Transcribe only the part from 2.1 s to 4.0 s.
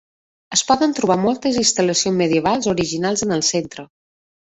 medievals originals en el centre.